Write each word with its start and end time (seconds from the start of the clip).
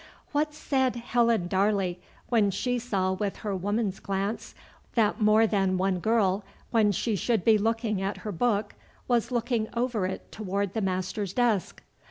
What 0.31 0.55
said 0.55 0.95
Helen 0.95 1.47
Darley, 1.47 1.99
when 2.29 2.49
she 2.49 2.79
saw 2.79 3.13
with 3.13 3.35
her 3.45 3.55
woman's 3.55 3.99
glance 3.99 4.55
that 4.95 5.21
more 5.21 5.45
than 5.45 5.77
one 5.77 5.99
girl, 5.99 6.43
when 6.71 6.91
she 6.91 7.15
should 7.15 7.45
be 7.45 7.59
looking 7.59 8.01
at 8.01 8.17
her 8.25 8.31
book, 8.31 8.73
was 9.07 9.29
looking 9.29 9.67
over 9.75 10.07
it 10.07 10.31
toward 10.31 10.73
the 10.73 10.81
master's 10.81 11.33
desk? 11.33 11.83